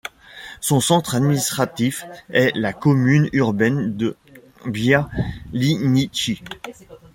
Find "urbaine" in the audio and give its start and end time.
3.33-3.95